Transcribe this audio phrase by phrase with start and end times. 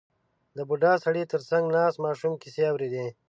[0.55, 3.07] •د بوډا سړي تر څنګ ناست ماشوم کیسې اورېدې.